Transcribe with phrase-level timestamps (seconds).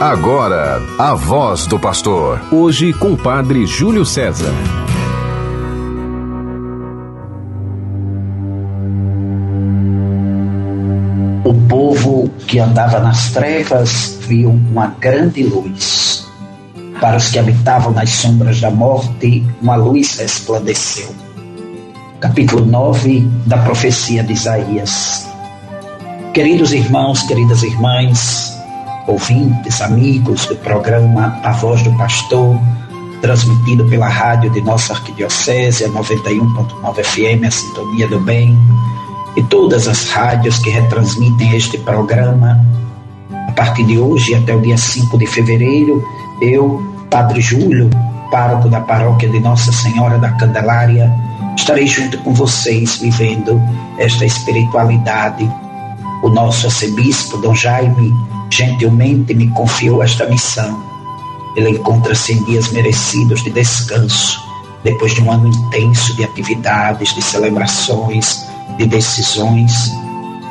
[0.00, 2.40] Agora, a voz do pastor.
[2.52, 4.52] Hoje com o padre Júlio César.
[11.44, 16.28] O povo que andava nas trevas viu uma grande luz.
[17.00, 21.14] Para os que habitavam nas sombras da morte, uma luz resplandeceu.
[22.18, 25.28] Capítulo 9 da profecia de Isaías.
[26.34, 28.53] Queridos irmãos, queridas irmãs,
[29.06, 32.58] ouvintes, amigos do programa A Voz do Pastor,
[33.20, 38.58] transmitido pela rádio de nossa arquidiocese, a 91.9 FM, a Sintonia do Bem,
[39.36, 42.64] e todas as rádios que retransmitem este programa.
[43.48, 46.02] A partir de hoje até o dia 5 de fevereiro,
[46.40, 47.90] eu, Padre Júlio,
[48.30, 51.12] pároco da paróquia de Nossa Senhora da Candelária,
[51.56, 53.60] estarei junto com vocês vivendo
[53.98, 55.50] esta espiritualidade.
[56.22, 58.12] O nosso arcebispo, Dom Jaime,
[58.54, 60.82] gentilmente me confiou esta missão.
[61.56, 64.40] Ele encontra-se em dias merecidos de descanso,
[64.82, 68.46] depois de um ano intenso de atividades, de celebrações,
[68.78, 69.90] de decisões.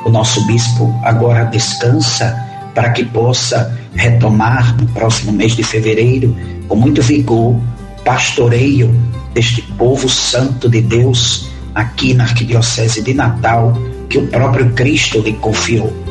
[0.06, 2.38] O nosso bispo agora descansa
[2.76, 6.36] para que possa retomar no próximo mês de fevereiro,
[6.68, 7.56] com muito vigor,
[8.04, 8.94] pastoreio
[9.34, 13.78] deste povo santo de Deus aqui na Arquidiocese de Natal,
[14.10, 16.03] que o próprio Cristo lhe confiou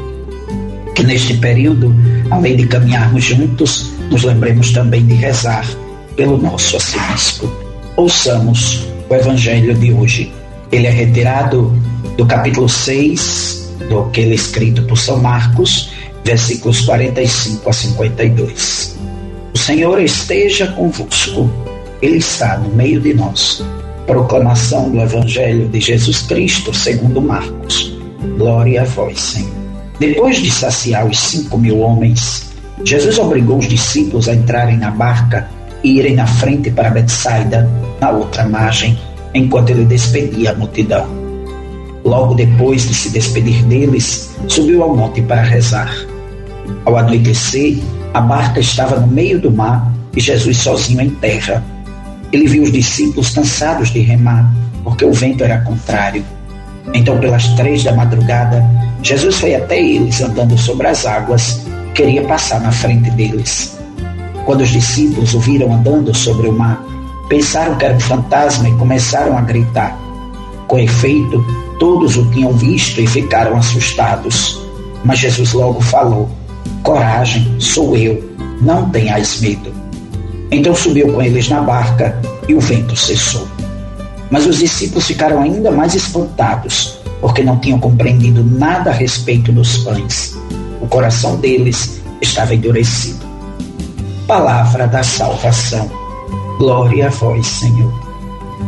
[0.94, 1.94] que neste período,
[2.30, 5.66] além de caminharmos juntos, nos lembremos também de rezar
[6.16, 7.50] pelo nosso arcebispo.
[7.96, 10.32] Ouçamos o Evangelho de hoje.
[10.70, 11.72] Ele é retirado
[12.16, 15.90] do capítulo 6 do aquele escrito por São Marcos,
[16.24, 18.98] versículos 45 a 52.
[19.54, 21.50] O Senhor esteja convosco,
[22.00, 23.62] Ele está no meio de nós.
[24.06, 27.96] Proclamação do Evangelho de Jesus Cristo segundo Marcos.
[28.38, 29.61] Glória a vós, Senhor.
[30.02, 32.50] Depois de saciar os cinco mil homens,
[32.84, 35.48] Jesus obrigou os discípulos a entrarem na barca
[35.84, 38.98] e irem na frente para Betsaida, na outra margem,
[39.32, 41.06] enquanto ele despedia a multidão.
[42.04, 45.94] Logo depois de se despedir deles, subiu ao monte para rezar.
[46.84, 47.78] Ao anoitecer,
[48.12, 51.62] a barca estava no meio do mar e Jesus sozinho em terra.
[52.32, 54.52] Ele viu os discípulos cansados de remar,
[54.82, 56.24] porque o vento era contrário.
[56.94, 58.64] Então, pelas três da madrugada,
[59.02, 63.78] Jesus foi até eles andando sobre as águas e queria passar na frente deles.
[64.44, 66.84] Quando os discípulos o viram andando sobre o mar,
[67.28, 69.96] pensaram que era um fantasma e começaram a gritar.
[70.66, 71.44] Com efeito,
[71.78, 74.60] todos o tinham visto e ficaram assustados.
[75.04, 76.28] Mas Jesus logo falou:
[76.82, 78.22] Coragem, sou eu,
[78.60, 79.72] não tenhais medo.
[80.50, 83.51] Então subiu com eles na barca e o vento cessou.
[84.32, 89.76] Mas os discípulos ficaram ainda mais espantados, porque não tinham compreendido nada a respeito dos
[89.84, 90.34] pães.
[90.80, 93.26] O coração deles estava endurecido.
[94.26, 95.90] Palavra da salvação.
[96.56, 97.92] Glória a vós, Senhor.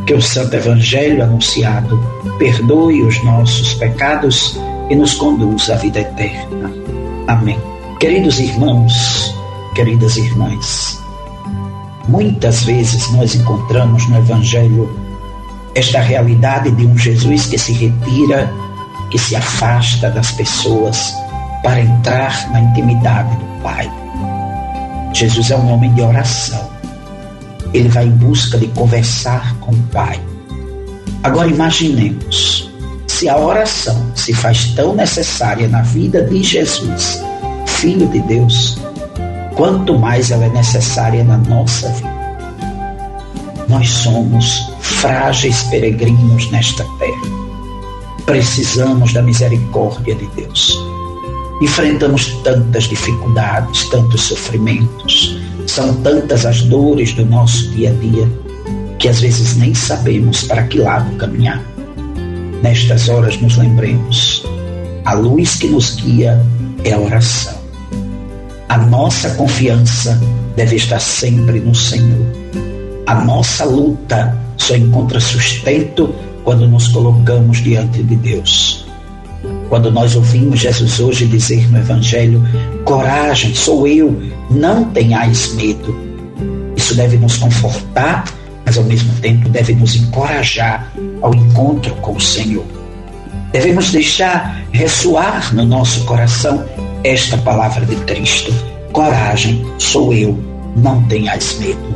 [0.07, 1.99] Que o Santo Evangelho anunciado
[2.39, 4.61] perdoe os nossos pecados
[4.91, 6.71] e nos conduza à vida eterna.
[7.27, 7.59] Amém.
[7.99, 9.35] Queridos irmãos,
[9.75, 11.03] queridas irmãs,
[12.07, 15.03] muitas vezes nós encontramos no Evangelho
[15.75, 18.53] esta realidade de um Jesus que se retira,
[19.11, 21.15] que se afasta das pessoas
[21.62, 23.91] para entrar na intimidade do Pai.
[25.13, 26.71] Jesus é um homem de oração.
[27.73, 30.21] Ele vai em busca de conversar com o Pai.
[31.23, 32.71] Agora imaginemos,
[33.07, 37.23] se a oração se faz tão necessária na vida de Jesus,
[37.67, 38.79] Filho de Deus,
[39.55, 42.15] quanto mais ela é necessária na nossa vida.
[43.69, 47.45] Nós somos frágeis peregrinos nesta terra.
[48.27, 50.78] Precisamos da misericórdia de Deus.
[51.62, 58.28] Enfrentamos tantas dificuldades, tantos sofrimentos, são tantas as dores do nosso dia a dia
[58.99, 61.62] que às vezes nem sabemos para que lado caminhar.
[62.62, 64.45] Nestas horas nos lembremos,
[65.05, 66.41] a luz que nos guia
[66.84, 67.59] é a oração.
[68.69, 70.21] A nossa confiança
[70.57, 72.27] deve estar sempre no Senhor.
[73.07, 76.15] A nossa luta só encontra sustento
[76.45, 78.84] quando nos colocamos diante de Deus.
[79.68, 82.42] Quando nós ouvimos Jesus hoje dizer no Evangelho:
[82.84, 85.97] Coragem, sou eu, não tenhais medo.
[86.77, 88.24] Isso deve nos confortar,
[88.65, 90.92] mas ao mesmo tempo deve nos encorajar
[91.22, 92.65] ao encontro com o Senhor.
[93.53, 96.65] Devemos deixar ressoar no nosso coração
[97.03, 98.53] esta palavra de Cristo:
[98.92, 100.39] Coragem, sou eu,
[100.77, 101.94] não tenhais medo.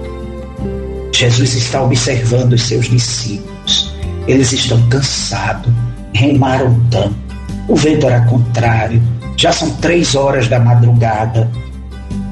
[1.13, 3.95] Jesus está observando os seus discípulos.
[4.27, 5.73] Eles estão cansados,
[6.13, 7.17] remaram tanto.
[7.69, 9.03] O vento era contrário.
[9.37, 11.51] Já são três horas da madrugada.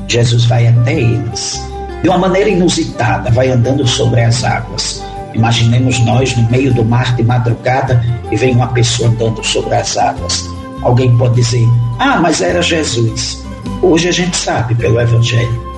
[0.09, 1.63] Jesus vai até eles.
[2.03, 5.03] De uma maneira inusitada, vai andando sobre as águas.
[5.35, 9.97] Imaginemos nós no meio do mar de madrugada e vem uma pessoa andando sobre as
[9.97, 10.49] águas.
[10.83, 11.67] Alguém pode dizer:
[11.99, 13.45] Ah, mas era Jesus.
[13.83, 15.76] Hoje a gente sabe pelo Evangelho.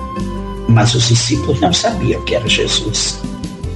[0.69, 3.19] Mas os discípulos não sabiam que era Jesus.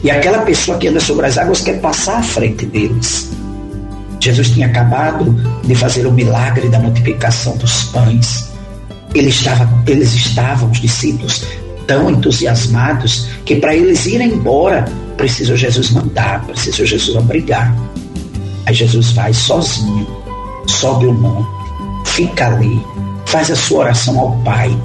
[0.03, 3.31] E aquela pessoa que anda sobre as águas quer passar à frente deles.
[4.19, 8.51] Jesus tinha acabado de fazer o milagre da multiplicação dos pães.
[9.13, 11.45] Ele estava, eles estavam, os discípulos,
[11.87, 14.85] tão entusiasmados que para eles irem embora,
[15.17, 17.75] precisou Jesus mandar, precisou Jesus obrigar.
[18.65, 20.07] Aí Jesus vai sozinho,
[20.67, 21.49] sobe o monte,
[22.05, 22.81] fica ali,
[23.25, 24.77] faz a sua oração ao Pai.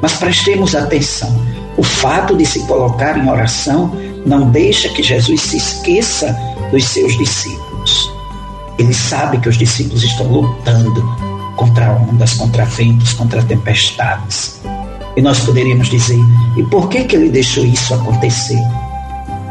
[0.00, 1.34] Mas prestemos atenção:
[1.76, 3.92] o fato de se colocar em oração
[4.26, 6.36] não deixa que Jesus se esqueça
[6.70, 8.10] dos seus discípulos.
[8.78, 11.02] Ele sabe que os discípulos estão lutando
[11.56, 14.60] contra ondas, contra ventos, contra tempestades.
[15.16, 16.18] E nós poderíamos dizer:
[16.56, 18.62] e por que, que ele deixou isso acontecer?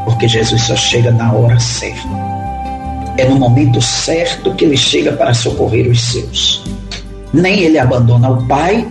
[0.06, 2.08] Porque Jesus só chega na hora certa.
[3.18, 6.64] É no momento certo que ele chega para socorrer os seus.
[7.34, 8.88] Nem ele abandona o Pai,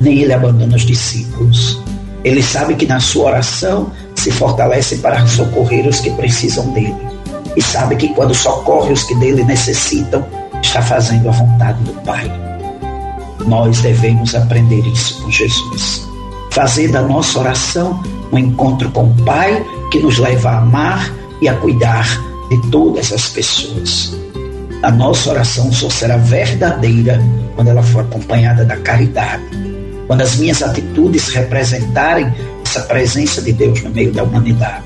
[0.00, 1.80] nem ele abandona os discípulos.
[2.24, 6.96] Ele sabe que na sua oração se fortalece para socorrer os que precisam dele.
[7.56, 10.24] E sabe que quando socorre os que dele necessitam,
[10.62, 12.30] está fazendo a vontade do Pai.
[13.46, 16.06] Nós devemos aprender isso com Jesus.
[16.50, 18.02] Fazer da nossa oração
[18.32, 22.06] um encontro com o Pai que nos leva a amar e a cuidar
[22.50, 24.16] de todas as pessoas.
[24.82, 27.20] A nossa oração só será verdadeira
[27.54, 29.42] quando ela for acompanhada da caridade.
[30.08, 32.34] Quando as minhas atitudes representarem
[32.64, 34.82] essa presença de Deus no meio da humanidade.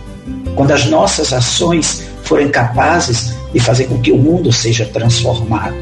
[0.55, 5.75] Quando as nossas ações forem capazes de fazer com que o mundo seja transformado.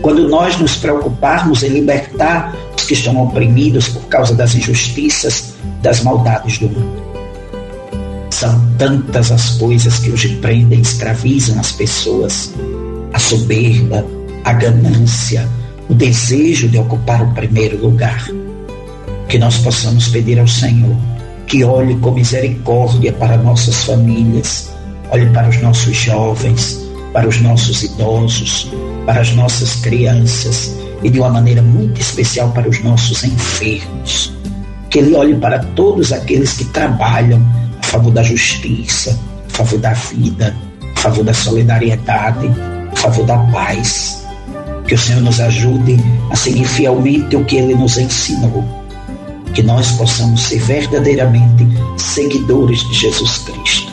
[0.00, 6.00] Quando nós nos preocuparmos em libertar os que estão oprimidos por causa das injustiças, das
[6.02, 7.06] maldades do mundo.
[8.30, 12.52] São tantas as coisas que hoje prendem, escravizam as pessoas.
[13.12, 14.04] A soberba,
[14.44, 15.48] a ganância,
[15.88, 18.28] o desejo de ocupar o primeiro lugar.
[19.28, 20.96] Que nós possamos pedir ao Senhor
[21.46, 24.70] que olhe com misericórdia para nossas famílias,
[25.10, 26.80] olhe para os nossos jovens,
[27.12, 28.70] para os nossos idosos,
[29.04, 34.32] para as nossas crianças e de uma maneira muito especial para os nossos enfermos.
[34.90, 37.40] Que Ele olhe para todos aqueles que trabalham
[37.80, 39.18] a favor da justiça,
[39.48, 40.54] a favor da vida,
[40.96, 42.50] a favor da solidariedade,
[42.92, 44.24] a favor da paz.
[44.86, 45.96] Que o Senhor nos ajude
[46.30, 48.85] a seguir fielmente o que Ele nos ensinou
[49.56, 51.66] que nós possamos ser verdadeiramente
[51.96, 53.90] seguidores de Jesus Cristo.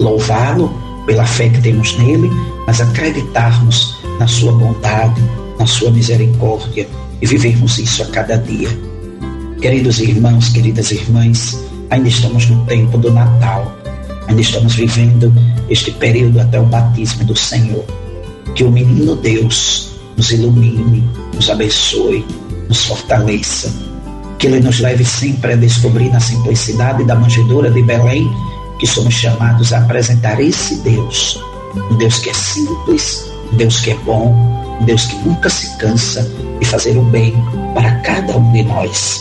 [0.00, 0.68] Louvá-lo
[1.06, 2.28] pela fé que temos nele,
[2.66, 5.22] mas acreditarmos na sua bondade,
[5.60, 6.88] na sua misericórdia
[7.22, 8.68] e vivermos isso a cada dia.
[9.62, 11.56] Queridos irmãos, queridas irmãs,
[11.90, 13.72] ainda estamos no tempo do Natal,
[14.26, 15.32] ainda estamos vivendo
[15.68, 17.84] este período até o batismo do Senhor.
[18.56, 22.26] Que o menino Deus nos ilumine, nos abençoe,
[22.68, 23.89] nos fortaleça
[24.40, 28.28] que Ele nos leve sempre a descobrir na simplicidade da manjedoura de Belém
[28.78, 31.38] que somos chamados a apresentar esse Deus,
[31.90, 34.34] um Deus que é simples, um Deus que é bom,
[34.80, 36.26] um Deus que nunca se cansa
[36.58, 37.34] de fazer o bem
[37.74, 39.20] para cada um de nós.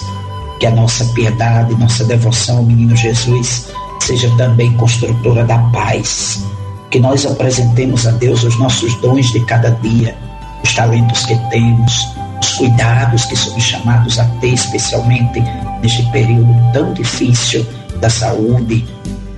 [0.57, 3.67] Que a nossa piedade, nossa devoção ao menino Jesus
[3.99, 6.45] seja também construtora da paz.
[6.89, 10.17] Que nós apresentemos a Deus os nossos dons de cada dia,
[10.63, 12.18] os talentos que temos, os
[12.59, 15.41] cuidados que somos chamados a ter, especialmente
[15.81, 17.65] neste período tão difícil
[18.01, 18.85] da saúde,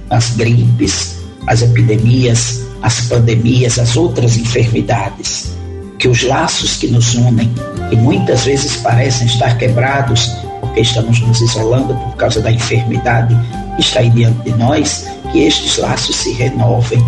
[0.10, 5.56] as gripes, as epidemias, as pandemias, as outras enfermidades.
[6.00, 7.54] Que os laços que nos unem,
[7.92, 13.38] e muitas vezes parecem estar quebrados, porque estamos nos isolando por causa da enfermidade
[13.75, 17.00] que está aí diante de nós, que estes laços se renovem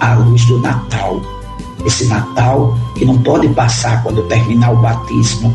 [0.00, 1.39] à luz do Natal
[1.86, 5.54] esse Natal que não pode passar quando terminar o batismo,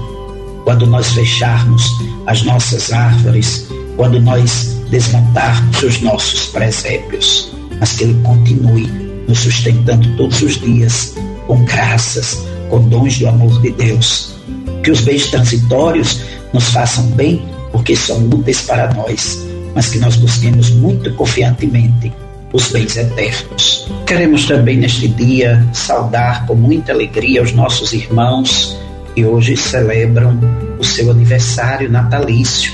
[0.63, 1.83] quando nós fecharmos
[2.25, 8.87] as nossas árvores, quando nós desmontarmos os nossos presépios, mas que ele continue
[9.27, 11.15] nos sustentando todos os dias
[11.47, 14.35] com graças, com dons do amor de Deus.
[14.83, 16.21] Que os bens transitórios
[16.53, 22.11] nos façam bem porque são úteis para nós, mas que nós busquemos muito confiantemente
[22.55, 23.87] os bens eternos.
[24.07, 28.79] Queremos também neste dia saudar com muita alegria os nossos irmãos
[29.13, 30.39] que hoje celebram
[30.79, 32.73] o seu aniversário natalício.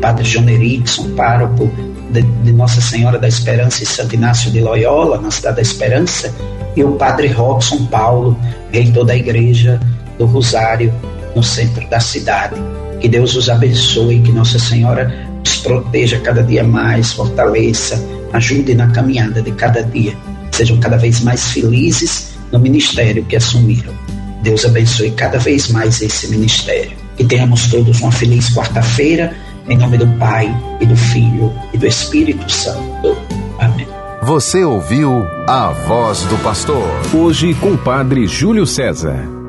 [0.00, 1.70] Padre John Erickson, pároco
[2.10, 6.34] de, de, Nossa Senhora da Esperança e Santo Inácio de Loyola, na Cidade da Esperança,
[6.76, 8.36] e o Padre Robson Paulo,
[8.72, 9.78] reitor da Igreja
[10.18, 10.92] do Rosário,
[11.36, 12.54] no centro da cidade.
[13.00, 15.12] Que Deus os abençoe, que Nossa Senhora
[15.44, 20.16] os proteja cada dia mais, fortaleça, ajude na caminhada de cada dia.
[20.52, 23.94] Sejam cada vez mais felizes no ministério que assumiram.
[24.42, 26.92] Deus abençoe cada vez mais esse ministério.
[27.16, 29.36] Que tenhamos todos uma feliz quarta-feira,
[29.68, 33.16] em nome do Pai, e do Filho, e do Espírito Santo.
[33.58, 33.86] Amém.
[34.22, 36.88] Você ouviu a voz do pastor.
[37.14, 39.39] Hoje com o Padre Júlio César.